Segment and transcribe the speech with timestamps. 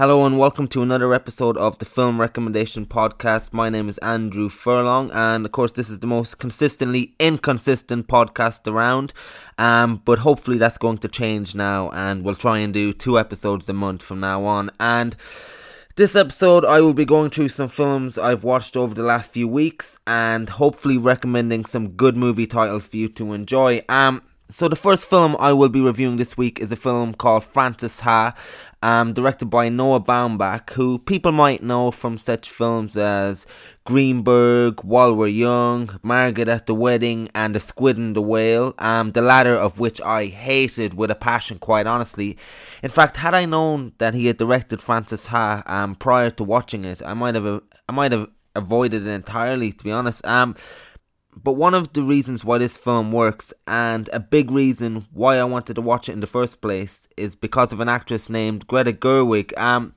[0.00, 3.52] Hello and welcome to another episode of the Film Recommendation Podcast.
[3.52, 8.66] My name is Andrew Furlong, and of course, this is the most consistently inconsistent podcast
[8.66, 9.12] around.
[9.58, 13.68] Um, but hopefully, that's going to change now, and we'll try and do two episodes
[13.68, 14.70] a month from now on.
[14.80, 15.16] And
[15.96, 19.48] this episode, I will be going through some films I've watched over the last few
[19.48, 23.84] weeks, and hopefully recommending some good movie titles for you to enjoy.
[23.90, 27.44] Um, so the first film I will be reviewing this week is a film called
[27.44, 28.34] Frances Ha,
[28.82, 33.46] um, directed by Noah Baumbach, who people might know from such films as
[33.84, 39.12] Greenberg, While We're Young, Margaret at the Wedding, and The Squid and the Whale, um,
[39.12, 42.36] the latter of which I hated with a passion, quite honestly.
[42.82, 46.84] In fact, had I known that he had directed Frances Ha um, prior to watching
[46.84, 50.24] it, I might have I might have avoided it entirely, to be honest.
[50.26, 50.56] Um,
[51.36, 55.44] but one of the reasons why this film works, and a big reason why I
[55.44, 58.92] wanted to watch it in the first place, is because of an actress named Greta
[58.92, 59.56] Gerwig.
[59.58, 59.94] Um,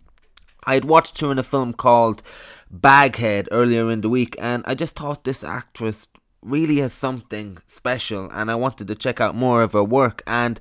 [0.65, 2.23] I had watched her in a film called
[2.71, 6.07] Baghead earlier in the week, and I just thought this actress
[6.41, 10.21] really has something special, and I wanted to check out more of her work.
[10.27, 10.59] And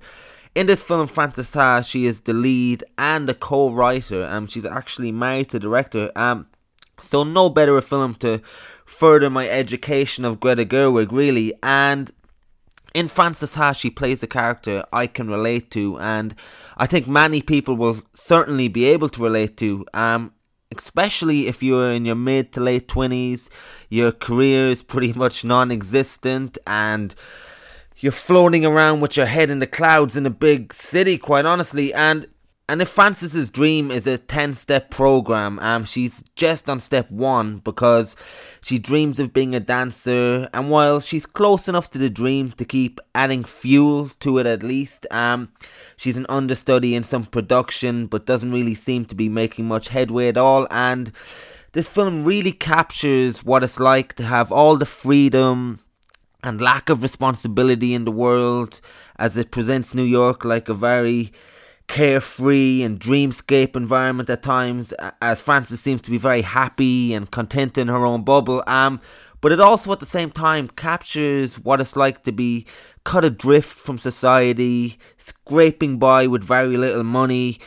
[0.54, 4.24] in this film, Frances Ha, she is the lead and a co-writer.
[4.24, 6.12] Um, she's actually married to the director.
[6.16, 6.46] Um,
[7.00, 8.40] so no better a film to
[8.92, 11.54] further my education of Greta Gerwig, really.
[11.62, 12.10] And
[12.94, 16.34] in Frances Ha, she plays a character I can relate to, and
[16.76, 19.86] I think many people will certainly be able to relate to.
[19.94, 20.32] Um,
[20.70, 23.50] especially if you're in your mid to late twenties,
[23.88, 27.14] your career is pretty much non-existent, and
[27.98, 31.16] you're floating around with your head in the clouds in a big city.
[31.18, 32.26] Quite honestly, and
[32.68, 37.58] and if Frances's dream is a 10 step program, um, she's just on step one
[37.58, 38.14] because
[38.62, 40.48] she dreams of being a dancer.
[40.54, 44.62] And while she's close enough to the dream to keep adding fuel to it at
[44.62, 45.50] least, um,
[45.96, 50.28] she's an understudy in some production but doesn't really seem to be making much headway
[50.28, 50.68] at all.
[50.70, 51.12] And
[51.72, 55.80] this film really captures what it's like to have all the freedom
[56.44, 58.80] and lack of responsibility in the world
[59.16, 61.32] as it presents New York like a very
[61.88, 67.76] carefree and dreamscape environment at times, as Frances seems to be very happy and content
[67.76, 68.62] in her own bubble.
[68.66, 69.00] Um,
[69.40, 72.64] but it also at the same time captures what it's like to be
[73.04, 77.58] cut adrift from society, scraping by with very little money,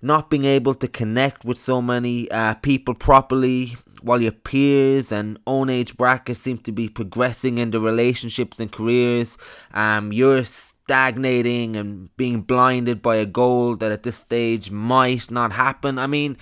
[0.00, 5.36] not being able to connect with so many uh, people properly, while your peers and
[5.48, 9.36] own age brackets seem to be progressing in their relationships and careers.
[9.74, 15.52] Um, you're stagnating and being blinded by a goal that at this stage might not
[15.52, 15.98] happen.
[15.98, 16.36] I mean,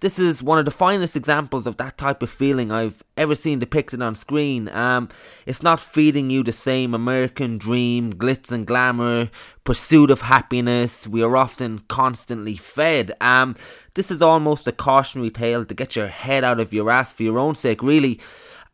[0.00, 3.58] this is one of the finest examples of that type of feeling I've ever seen
[3.58, 4.68] depicted on screen.
[4.68, 5.08] Um,
[5.46, 9.30] it's not feeding you the same American dream, glitz and glamour,
[9.64, 13.12] pursuit of happiness we are often constantly fed.
[13.20, 13.56] Um,
[13.94, 17.22] this is almost a cautionary tale to get your head out of your ass for
[17.24, 18.20] your own sake, really.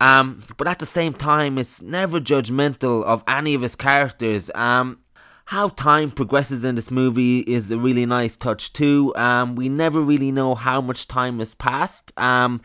[0.00, 4.50] Um, but at the same time, it's never judgmental of any of his characters.
[4.54, 4.98] Um,
[5.46, 9.14] how time progresses in this movie is a really nice touch too.
[9.16, 12.18] Um, we never really know how much time has passed.
[12.18, 12.60] Um,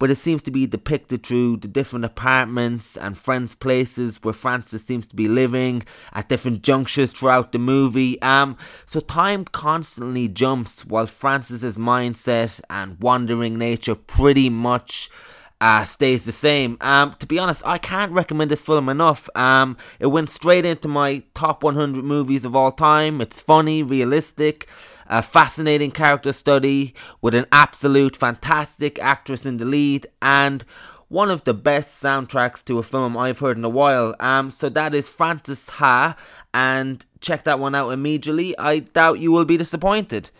[0.00, 4.82] but it seems to be depicted through the different apartments and friends' places where Frances
[4.82, 5.82] seems to be living
[6.14, 8.20] at different junctures throughout the movie.
[8.22, 15.10] Um, so time constantly jumps while Frances's mindset and wandering nature pretty much
[15.60, 16.76] uh, stays the same.
[16.80, 19.28] Um, to be honest, I can't recommend this film enough.
[19.34, 23.20] Um, it went straight into my top 100 movies of all time.
[23.20, 24.68] It's funny, realistic,
[25.06, 30.64] a fascinating character study with an absolute fantastic actress in the lead, and
[31.08, 34.14] one of the best soundtracks to a film I've heard in a while.
[34.20, 36.16] Um, so that is Frances Ha,
[36.54, 38.56] and check that one out immediately.
[38.56, 40.30] I doubt you will be disappointed.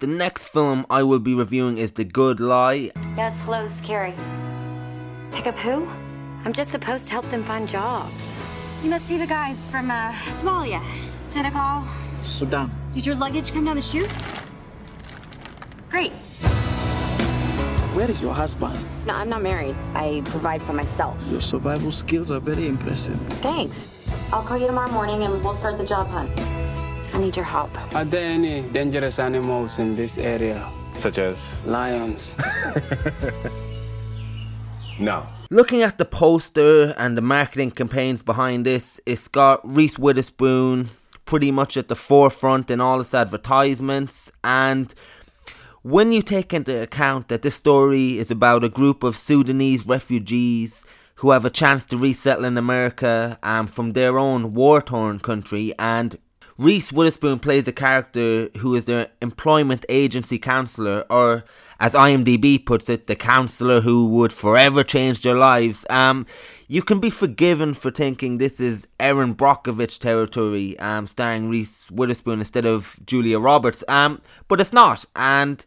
[0.00, 2.90] The next film I will be reviewing is The Good Lie.
[3.18, 4.14] Yes, hello, this is Carrie.
[5.30, 5.86] Pick up who?
[6.42, 8.34] I'm just supposed to help them find jobs.
[8.82, 10.82] You must be the guys from uh, Somalia,
[11.28, 11.84] Senegal,
[12.24, 12.70] Sudan.
[12.94, 14.08] Did your luggage come down the chute?
[15.90, 16.12] Great.
[17.92, 18.78] Where is your husband?
[19.04, 19.76] No, I'm not married.
[19.92, 21.22] I provide for myself.
[21.30, 23.20] Your survival skills are very impressive.
[23.42, 24.08] Thanks.
[24.32, 26.30] I'll call you tomorrow morning and we'll start the job hunt.
[27.20, 27.94] I need your help.
[27.94, 30.66] Are there any dangerous animals in this area?
[30.94, 31.36] Such as?
[31.66, 32.34] Lions.
[34.98, 35.26] No.
[35.50, 40.90] Looking at the poster and the marketing campaigns behind this, it's got Reese Witherspoon
[41.24, 44.30] pretty much at the forefront in all its advertisements.
[44.44, 44.94] And
[45.80, 50.84] when you take into account that this story is about a group of Sudanese refugees
[51.14, 55.72] who have a chance to resettle in America um, from their own war torn country
[55.78, 56.18] and
[56.60, 61.42] Reese Witherspoon plays a character who is their employment agency counselor, or
[61.80, 65.86] as IMDb puts it, the counselor who would forever change their lives.
[65.88, 66.26] Um,
[66.68, 72.40] you can be forgiven for thinking this is Erin Brockovich territory, um, starring Reese Witherspoon
[72.40, 73.82] instead of Julia Roberts.
[73.88, 75.64] Um, but it's not, and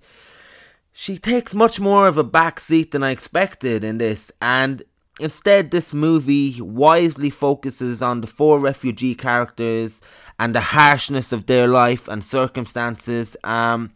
[0.91, 4.83] she takes much more of a back seat than I expected in this, and
[5.19, 10.01] instead, this movie wisely focuses on the four refugee characters
[10.39, 13.37] and the harshness of their life and circumstances.
[13.43, 13.93] Um,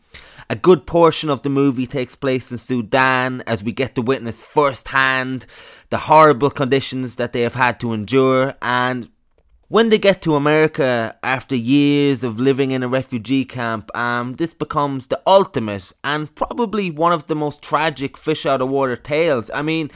[0.50, 4.44] a good portion of the movie takes place in Sudan as we get to witness
[4.44, 5.46] firsthand
[5.90, 9.10] the horrible conditions that they have had to endure and
[9.70, 14.54] when they get to America after years of living in a refugee camp, um, this
[14.54, 19.52] becomes the ultimate and probably one of the most tragic fish out of water tales.
[19.54, 19.92] I mean,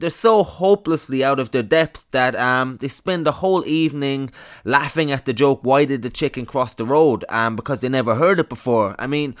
[0.00, 4.30] they're so hopelessly out of their depth that um, they spend the whole evening
[4.64, 7.24] laughing at the joke, why did the chicken cross the road?
[7.28, 8.96] Um, because they never heard it before.
[8.98, 9.36] I mean,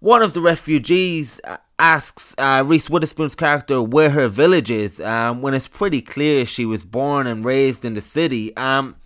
[0.00, 5.42] one of the refugees uh, asks uh, Reese Witherspoon's character where her village is, um,
[5.42, 8.56] when it's pretty clear she was born and raised in the city.
[8.56, 8.96] Um,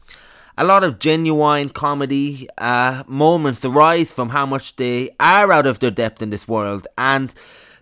[0.56, 5.80] a lot of genuine comedy uh, moments arise from how much they are out of
[5.80, 7.34] their depth in this world, and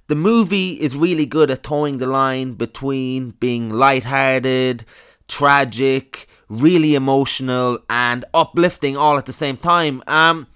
[0.08, 4.84] the movie is really good at towing the line between being light-hearted,
[5.28, 10.02] tragic, really emotional, and uplifting all at the same time.
[10.06, 10.46] Um,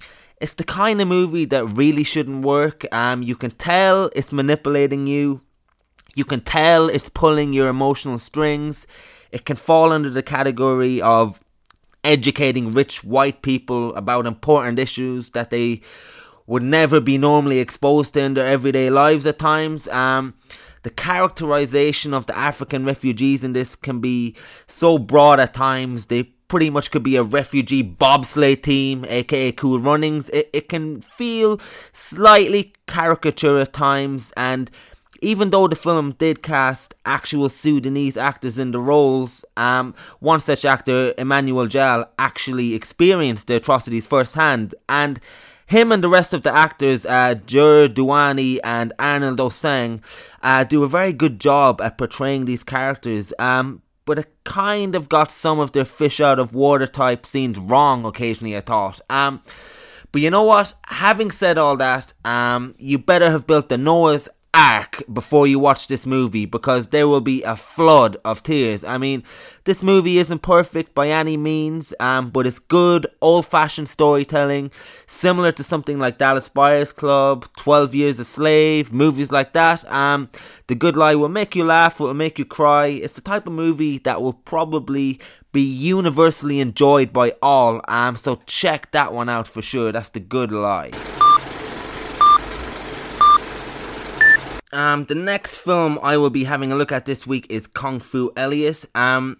[0.40, 2.84] it's the kind of movie that really shouldn't work.
[2.92, 5.40] Um, you can tell it's manipulating you.
[6.14, 8.86] You can tell it's pulling your emotional strings.
[9.32, 11.40] It can fall under the category of
[12.04, 15.80] educating rich white people about important issues that they
[16.46, 19.88] would never be normally exposed to in their everyday lives at times.
[19.88, 20.34] Um,
[20.82, 24.36] the characterization of the African refugees in this can be
[24.68, 26.06] so broad at times.
[26.06, 30.28] They pretty much could be a refugee bobsleigh team, aka Cool Runnings.
[30.30, 31.60] It, it can feel
[31.92, 34.70] slightly caricature at times, and
[35.22, 40.64] even though the film did cast actual Sudanese actors in the roles, um, one such
[40.64, 45.18] actor, Emmanuel Jal, actually experienced the atrocities firsthand, and
[45.66, 50.00] him and the rest of the actors, uh, Ger and Arnold Oceng,
[50.42, 53.32] uh, do a very good job at portraying these characters.
[53.38, 57.58] Um, but it kind of got some of their fish out of water type scenes
[57.58, 59.00] wrong occasionally, I thought.
[59.10, 59.42] Um,
[60.12, 60.74] but you know what?
[60.86, 65.86] Having said all that, um, you better have built the Noah's ark before you watch
[65.86, 68.82] this movie because there will be a flood of tears.
[68.82, 69.22] I mean,
[69.64, 74.70] this movie isn't perfect by any means, um, but it's good old fashioned storytelling,
[75.06, 79.84] similar to something like Dallas Buyers Club, 12 Years a Slave, movies like that.
[79.92, 80.30] Um,
[80.68, 82.86] the Good Lie will make you laugh, will make you cry.
[82.86, 85.20] It's the type of movie that will probably
[85.52, 87.82] be universally enjoyed by all.
[87.88, 89.92] Um, so check that one out for sure.
[89.92, 91.15] That's The Good Lie.
[94.76, 97.98] Um, the next film I will be having a look at this week is Kung
[97.98, 98.84] Fu Elliot.
[98.94, 99.38] Um,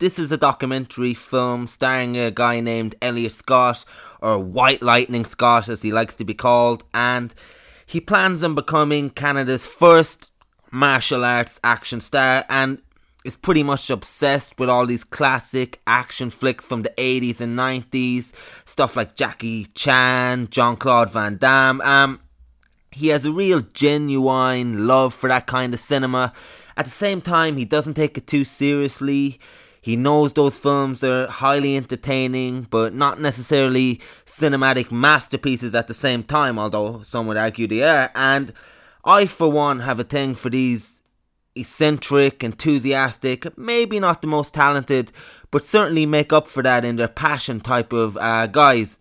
[0.00, 3.86] this is a documentary film starring a guy named Elliot Scott,
[4.20, 7.34] or White Lightning Scott as he likes to be called, and
[7.86, 10.30] he plans on becoming Canada's first
[10.70, 12.82] martial arts action star and
[13.24, 18.34] is pretty much obsessed with all these classic action flicks from the 80s and 90s,
[18.66, 21.80] stuff like Jackie Chan, Jean Claude Van Damme.
[21.80, 22.20] Um,
[22.92, 26.32] he has a real genuine love for that kind of cinema.
[26.76, 29.38] At the same time, he doesn't take it too seriously.
[29.82, 36.22] He knows those films are highly entertaining, but not necessarily cinematic masterpieces at the same
[36.22, 38.10] time, although some would argue they are.
[38.14, 38.52] And
[39.04, 41.00] I, for one, have a thing for these
[41.56, 45.12] eccentric, enthusiastic, maybe not the most talented,
[45.50, 48.99] but certainly make up for that in their passion type of uh, guys.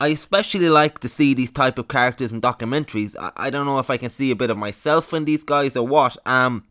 [0.00, 3.14] I especially like to see these type of characters in documentaries.
[3.20, 5.76] I, I don't know if I can see a bit of myself in these guys
[5.76, 6.16] or what.
[6.26, 6.64] Um,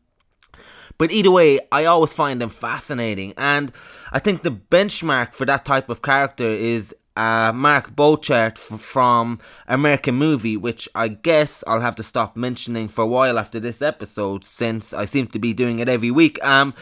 [0.98, 3.71] but either way, I always find them fascinating, and
[4.12, 9.39] I think the benchmark for that type of character is uh, Mark Borchardt f- from
[9.67, 13.81] American Movie, which I guess I'll have to stop mentioning for a while after this
[13.81, 16.43] episode, since I seem to be doing it every week.
[16.43, 16.74] Um,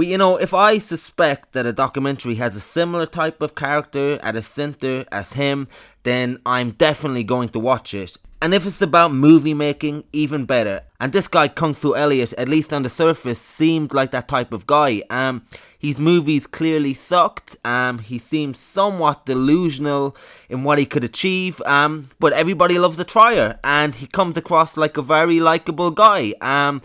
[0.00, 4.18] but you know, if I suspect that a documentary has a similar type of character
[4.22, 5.68] at a center as him,
[6.04, 8.16] then I'm definitely going to watch it.
[8.40, 10.80] And if it's about movie making, even better.
[10.98, 14.54] And this guy, Kung Fu Elliot, at least on the surface, seemed like that type
[14.54, 15.02] of guy.
[15.10, 15.44] Um,
[15.78, 17.58] his movies clearly sucked.
[17.62, 20.16] Um, he seemed somewhat delusional
[20.48, 21.60] in what he could achieve.
[21.66, 26.32] Um, but everybody loves a trier, and he comes across like a very likable guy.
[26.40, 26.80] Um,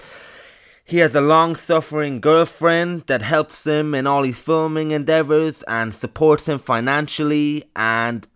[0.88, 5.96] He has a long suffering girlfriend that helps him in all his filming endeavours and
[5.96, 7.64] supports him financially.
[7.76, 8.28] And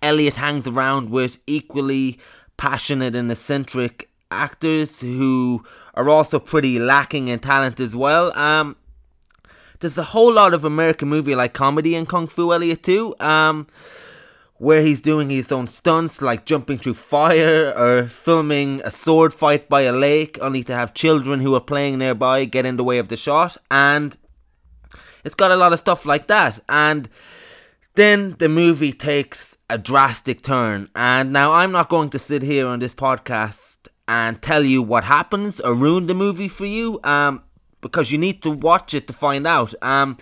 [0.00, 2.20] Elliot hangs around with equally
[2.56, 5.64] passionate and eccentric actors who
[5.94, 8.36] are also pretty lacking in talent as well.
[8.38, 8.76] Um,
[9.80, 13.16] there's a whole lot of American movie like comedy in Kung Fu Elliot too.
[13.18, 13.66] Um,
[14.64, 19.68] where he's doing his own stunts like jumping through fire or filming a sword fight
[19.68, 22.96] by a lake, only to have children who are playing nearby get in the way
[22.96, 23.58] of the shot.
[23.70, 24.16] And
[25.22, 26.60] it's got a lot of stuff like that.
[26.66, 27.10] And
[27.94, 30.88] then the movie takes a drastic turn.
[30.96, 35.04] And now I'm not going to sit here on this podcast and tell you what
[35.04, 37.00] happens or ruin the movie for you.
[37.04, 37.42] Um,
[37.82, 39.74] because you need to watch it to find out.
[39.82, 40.16] Um,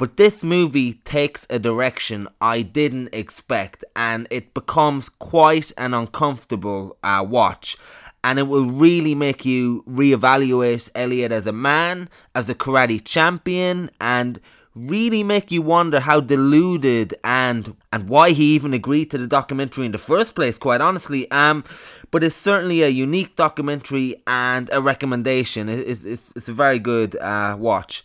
[0.00, 6.96] but this movie takes a direction I didn't expect, and it becomes quite an uncomfortable
[7.04, 7.76] uh, watch.
[8.24, 13.90] And it will really make you reevaluate Elliot as a man, as a karate champion,
[14.00, 14.40] and
[14.74, 19.84] really make you wonder how deluded and and why he even agreed to the documentary
[19.84, 21.30] in the first place quite honestly.
[21.30, 21.62] Um
[22.10, 25.68] but it's certainly a unique documentary and a recommendation.
[25.68, 28.04] It's it's, it's a very good uh, watch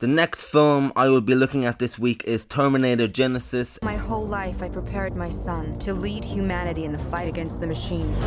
[0.00, 3.82] The next film I will be looking at this week is Terminator Genisys.
[3.82, 7.66] My whole life, I prepared my son to lead humanity in the fight against the
[7.66, 8.22] machines.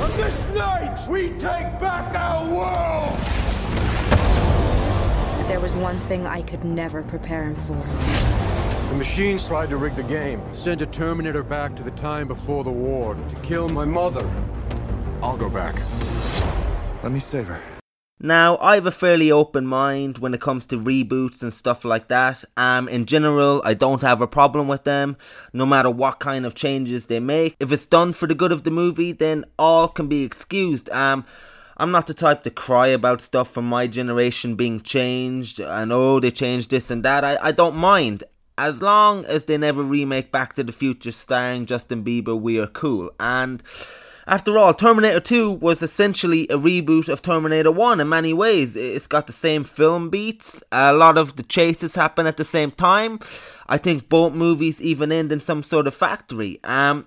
[0.00, 3.18] On this night, we take back our world!
[5.36, 7.84] But there was one thing I could never prepare him for.
[8.90, 10.40] The machines tried to rig the game.
[10.54, 14.30] Send a Terminator back to the time before the war to kill my mother.
[15.24, 15.74] I'll go back.
[17.02, 17.77] Let me save her.
[18.20, 22.08] Now, I have a fairly open mind when it comes to reboots and stuff like
[22.08, 22.44] that.
[22.56, 25.16] Um, in general, I don't have a problem with them,
[25.52, 27.54] no matter what kind of changes they make.
[27.60, 30.90] If it's done for the good of the movie, then all can be excused.
[30.90, 31.26] Um,
[31.76, 36.18] I'm not the type to cry about stuff from my generation being changed, and oh,
[36.18, 37.24] they changed this and that.
[37.24, 38.24] I, I don't mind.
[38.60, 42.66] As long as they never remake Back to the Future starring Justin Bieber, we are
[42.66, 43.12] cool.
[43.20, 43.62] And
[44.28, 48.76] after all, Terminator 2 was essentially a reboot of Terminator 1 in many ways.
[48.76, 52.70] It's got the same film beats, a lot of the chases happen at the same
[52.70, 53.20] time.
[53.68, 56.60] I think both movies even end in some sort of factory.
[56.62, 57.06] Um,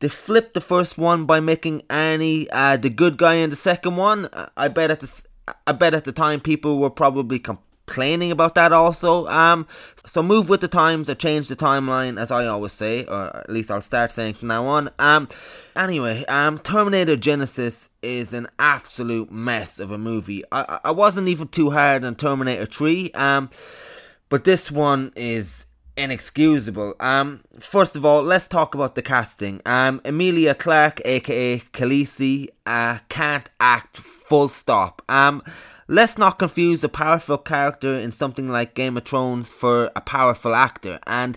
[0.00, 3.96] they flipped the first one by making Arnie uh, the good guy in the second
[3.96, 4.28] one.
[4.56, 5.22] I bet at the
[5.66, 7.38] I bet at the time people were probably
[7.92, 9.26] complaining about that also.
[9.26, 9.66] Um,
[10.06, 13.50] so move with the times or change the timeline, as I always say, or at
[13.50, 14.88] least I'll start saying from now on.
[14.98, 15.28] Um,
[15.76, 20.42] anyway, um, Terminator Genisys is an absolute mess of a movie.
[20.50, 23.10] I I wasn't even too hard on Terminator Three.
[23.12, 23.50] Um,
[24.30, 26.94] but this one is inexcusable.
[26.98, 29.60] Um, first of all, let's talk about the casting.
[29.66, 33.98] Um, Emilia Clarke, aka Khaleesi, uh, can't act.
[33.98, 35.02] Full stop.
[35.10, 35.42] Um,
[35.92, 40.54] Let's not confuse a powerful character in something like Game of Thrones for a powerful
[40.54, 40.98] actor.
[41.06, 41.36] And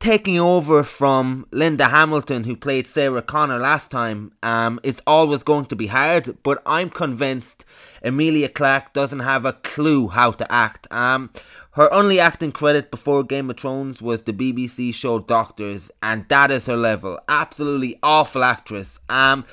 [0.00, 5.66] taking over from Linda Hamilton, who played Sarah Connor last time, um, is always going
[5.66, 6.38] to be hard.
[6.42, 7.64] But I'm convinced
[8.02, 10.88] Emilia Clarke doesn't have a clue how to act.
[10.90, 11.30] Um,
[11.74, 16.50] her only acting credit before Game of Thrones was the BBC show Doctors, and that
[16.50, 17.20] is her level.
[17.28, 18.98] Absolutely awful actress.
[19.08, 19.44] Um,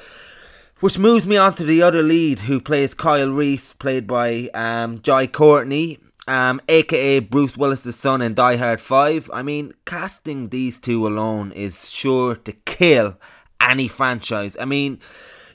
[0.82, 5.00] which moves me on to the other lead who plays Kyle Reese, played by um,
[5.02, 9.30] Jai Courtney, um, aka Bruce Willis's son in Die Hard 5.
[9.32, 13.16] I mean, casting these two alone is sure to kill
[13.62, 14.58] any franchise.
[14.60, 15.00] I mean,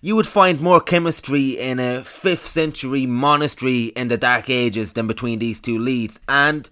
[0.01, 5.09] you would find more chemistry in a 5th century monastery in the Dark Ages than
[5.09, 6.21] between these two leads.
[6.29, 6.71] And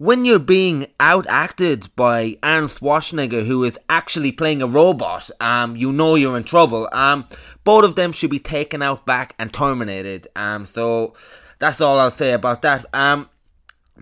[0.00, 5.92] when you're being outacted by Arnold Schwarzenegger, who is actually playing a robot, um, you
[5.92, 6.88] know you're in trouble.
[6.90, 7.26] Um,
[7.64, 10.28] both of them should be taken out back and terminated.
[10.36, 11.14] Um, so
[11.58, 12.86] that's all I'll say about that.
[12.92, 13.28] Um,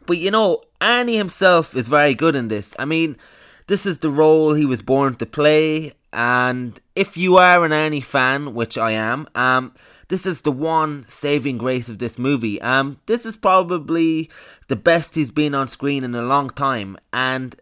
[0.07, 2.75] but you know, Arnie himself is very good in this.
[2.79, 3.17] I mean,
[3.67, 8.05] this is the role he was born to play, and if you are an Arnie
[8.05, 9.75] fan, which I am, um,
[10.09, 12.61] this is the one saving grace of this movie.
[12.62, 14.31] Um, this is probably
[14.69, 17.55] the best he's been on screen in a long time, and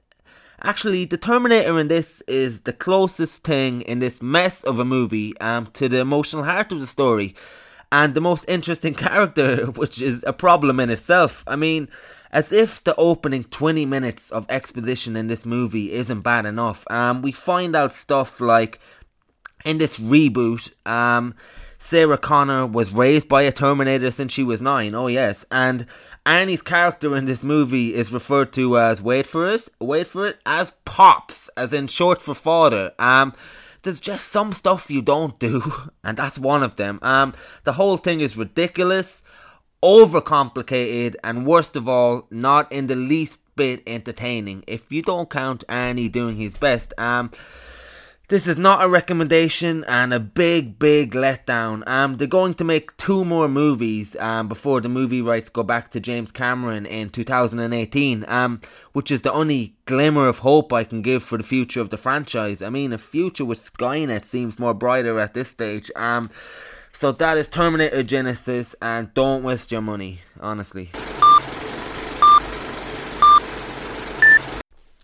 [0.63, 5.39] actually, the Terminator in this is the closest thing in this mess of a movie
[5.41, 7.35] um, to the emotional heart of the story,
[7.91, 11.45] and the most interesting character, which is a problem in itself.
[11.47, 11.89] I mean.
[12.33, 17.23] As if the opening 20 minutes of exposition in this movie isn't bad enough, um,
[17.23, 18.79] we find out stuff like
[19.65, 21.35] in this reboot, um,
[21.79, 24.95] Sarah Connor was raised by a Terminator since she was nine.
[24.95, 25.87] Oh yes, and
[26.27, 30.39] Arnie's character in this movie is referred to as wait for it, wait for it
[30.45, 32.93] as pops, as in short for father.
[32.99, 33.33] Um,
[33.83, 35.73] there's just some stuff you don't do,
[36.05, 36.99] and that's one of them.
[37.01, 39.23] Um, the whole thing is ridiculous,
[39.85, 44.65] overcomplicated, and worst of all, not in the least bit entertaining.
[44.67, 47.31] If you don't count Arnie doing his best, um,
[48.29, 51.87] this is not a recommendation and a big, big letdown.
[51.87, 55.91] Um, they're going to make two more movies um, before the movie rights go back
[55.93, 58.61] to James Cameron in 2018, um,
[58.93, 61.97] which is the only glimmer of hope I can give for the future of the
[61.97, 62.63] franchise.
[62.63, 65.91] I mean, a future with Skynet seems more brighter at this stage.
[65.95, 66.29] Um,
[66.93, 70.91] so that is Terminator Genisys, and don't waste your money, honestly.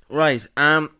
[0.08, 0.90] Right, um,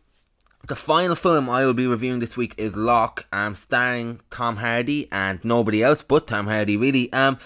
[0.67, 5.09] the final film I will be reviewing this week is Locke, um, starring Tom Hardy
[5.11, 7.11] and nobody else but Tom Hardy, really.
[7.11, 7.37] Um,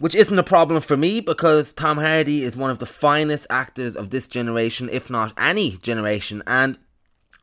[0.00, 3.94] which isn't a problem for me because Tom Hardy is one of the finest actors
[3.94, 6.78] of this generation, if not any generation, and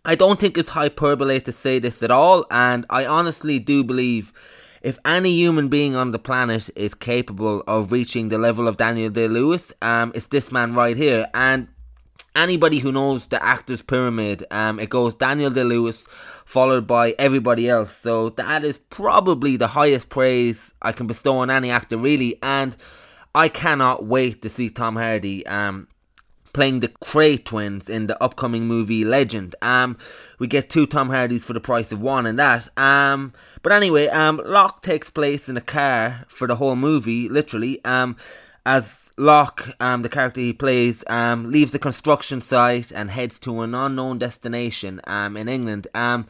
[0.03, 4.33] I don't think it's hyperbole to say this at all, and I honestly do believe
[4.81, 9.09] if any human being on the planet is capable of reaching the level of Daniel
[9.09, 11.67] Day Lewis, um, it's this man right here, and
[12.37, 16.07] anybody who knows the actors pyramid, um, it goes Daniel Day Lewis
[16.45, 17.93] followed by everybody else.
[17.95, 22.37] So that is probably the highest praise I can bestow on any actor, really.
[22.41, 22.77] And
[23.35, 25.87] I cannot wait to see Tom Hardy um,
[26.53, 29.55] playing the Kray twins in the upcoming movie Legend.
[29.61, 29.97] Um,
[30.39, 32.69] we get two Tom Hardys for the price of one, and that.
[32.77, 37.83] Um, but anyway, um, Locke takes place in a car for the whole movie, literally.
[37.83, 38.15] Um,
[38.67, 43.61] as Locke, um, the character he plays, um, leaves the construction site and heads to
[43.61, 45.87] an unknown destination um, in England.
[45.95, 46.27] Um,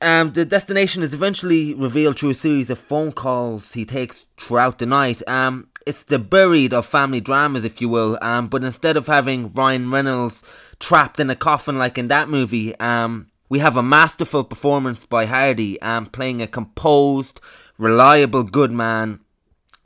[0.00, 4.78] um, the destination is eventually revealed through a series of phone calls he takes throughout
[4.78, 5.22] the night.
[5.28, 8.18] Um, it's the buried of family dramas, if you will.
[8.22, 10.42] Um, but instead of having Ryan Reynolds
[10.80, 15.26] trapped in a coffin like in that movie, um, we have a masterful performance by
[15.26, 15.78] Hardy,
[16.10, 17.38] playing a composed,
[17.76, 19.20] reliable good man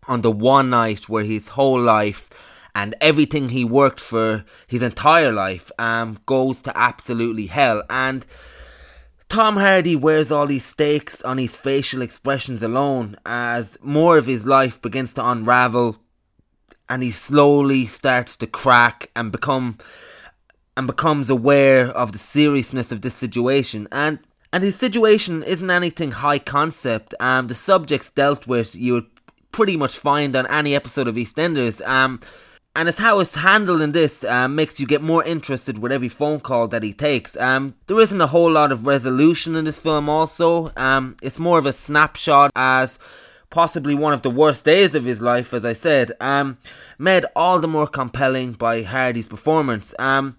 [0.08, 2.30] on the one night where his whole life
[2.74, 7.82] and everything he worked for his entire life um, goes to absolutely hell.
[7.90, 8.24] And
[9.28, 14.46] Tom Hardy wears all these stakes on his facial expressions alone as more of his
[14.46, 15.98] life begins to unravel
[16.88, 19.78] and he slowly starts to crack and become
[20.76, 24.18] and becomes aware of the seriousness of this situation and
[24.50, 29.06] and his situation isn't anything high concept um the subjects dealt with you would
[29.58, 31.84] pretty much find on any episode of EastEnders.
[31.84, 32.20] Um,
[32.76, 36.08] and it's how it's handled in this um, makes you get more interested with every
[36.08, 37.36] phone call that he takes.
[37.36, 40.08] Um, there isn't a whole lot of resolution in this film.
[40.08, 43.00] Also, um, it's more of a snapshot as
[43.50, 46.12] possibly one of the worst days of his life, as I said.
[46.20, 46.58] Um,
[46.96, 49.92] made all the more compelling by Hardy's performance.
[49.98, 50.36] Um,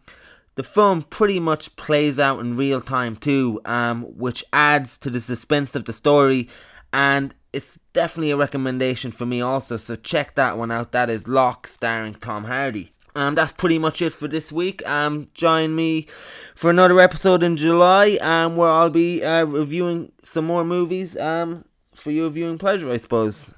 [0.55, 5.19] the film pretty much plays out in real time too, um, which adds to the
[5.19, 6.47] suspense of the story
[6.93, 9.77] and it's definitely a recommendation for me also.
[9.77, 10.91] So check that one out.
[10.91, 12.93] That is Locke starring Tom Hardy.
[13.15, 14.87] Um, that's pretty much it for this week.
[14.87, 16.07] Um, join me
[16.55, 21.17] for another episode in July, um, where I'll be uh, reviewing some more movies.
[21.17, 21.65] Um,
[21.99, 23.53] for your viewing pleasure, I suppose.